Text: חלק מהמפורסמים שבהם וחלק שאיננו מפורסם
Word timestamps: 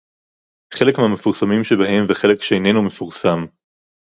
חלק 0.73 0.99
מהמפורסמים 0.99 1.63
שבהם 1.63 2.05
וחלק 2.09 2.41
שאיננו 2.41 2.83
מפורסם 2.85 3.45